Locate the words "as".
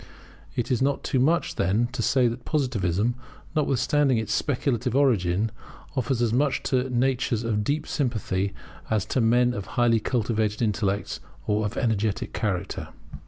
6.23-6.33, 8.89-9.05